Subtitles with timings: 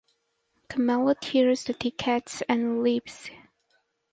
[0.67, 3.29] Kamala tears the tickets and leaves.